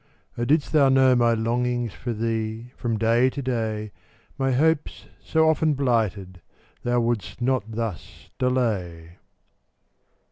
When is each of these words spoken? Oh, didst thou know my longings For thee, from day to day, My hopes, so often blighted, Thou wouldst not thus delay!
Oh, 0.35 0.45
didst 0.45 0.71
thou 0.71 0.89
know 0.89 1.15
my 1.15 1.35
longings 1.35 1.93
For 1.93 2.11
thee, 2.11 2.71
from 2.75 2.97
day 2.97 3.29
to 3.29 3.39
day, 3.39 3.91
My 4.35 4.51
hopes, 4.51 5.05
so 5.23 5.47
often 5.47 5.75
blighted, 5.75 6.41
Thou 6.81 6.99
wouldst 7.01 7.39
not 7.39 7.69
thus 7.73 8.31
delay! 8.39 9.17